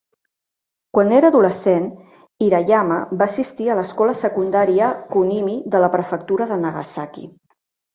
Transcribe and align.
Quan 0.97 1.11
era 1.17 1.29
adolescent, 1.33 1.85
Hirayama 2.47 2.97
va 3.21 3.29
assistir 3.29 3.71
a 3.71 3.79
l'escola 3.83 4.19
secundària 4.25 4.93
Kunimi 5.17 5.63
de 5.77 5.87
la 5.89 5.95
prefectura 6.01 6.55
de 6.55 6.65
Nagasaki. 6.69 7.33